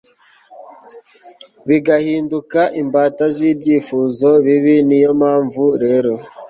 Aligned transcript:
bigahinduka 1.67 2.59
imbata 2.81 3.25
zibyifuzo 3.35 4.29
bibi 4.45 4.75
Niyo 4.87 5.11
mpamvu 5.19 5.63
rero 5.83 6.13